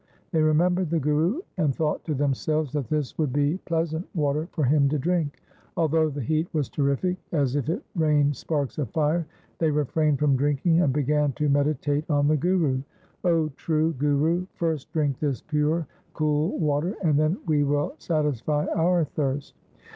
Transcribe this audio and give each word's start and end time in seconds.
They 0.31 0.41
remembered 0.41 0.89
the 0.89 0.99
Guru 0.99 1.41
and 1.57 1.75
thought 1.75 2.03
to 2.05 2.15
themselves 2.15 2.71
that 2.71 2.87
this 2.87 3.15
would 3.19 3.31
be 3.31 3.59
pleasant 3.65 4.03
water 4.15 4.47
for 4.51 4.63
him 4.63 4.89
to 4.89 4.97
drink. 4.97 5.37
Although 5.77 6.09
the 6.09 6.23
heat 6.23 6.51
was 6.55 6.69
terrific, 6.69 7.17
as 7.31 7.55
if 7.55 7.69
it 7.69 7.83
rained 7.95 8.35
sparks 8.35 8.79
of 8.79 8.89
fire, 8.89 9.27
they 9.59 9.69
refrained 9.69 10.17
from 10.17 10.35
drinking 10.35 10.81
and 10.81 10.91
began 10.91 11.33
to 11.33 11.49
meditate 11.49 12.09
on 12.09 12.27
the 12.27 12.35
Guru,' 12.35 12.81
0 13.21 13.51
true 13.57 13.93
Guru, 13.93 14.47
first 14.55 14.91
drink 14.91 15.19
this 15.19 15.41
pure 15.41 15.85
cool 16.15 16.57
water, 16.57 16.95
and 17.03 17.19
then 17.19 17.37
we 17.45 17.63
will 17.63 17.93
satisfy 17.99 18.65
our 18.73 19.03
thirst. 19.05 19.53